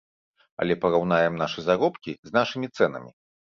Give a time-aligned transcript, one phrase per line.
[0.63, 3.11] Але параўнаем нашы заробкі з нашымі цэнамі.